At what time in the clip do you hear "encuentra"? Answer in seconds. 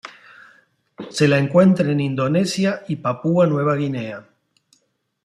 1.37-1.91